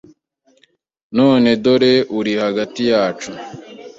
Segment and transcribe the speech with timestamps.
[1.17, 3.31] none dore uri hagati yacu”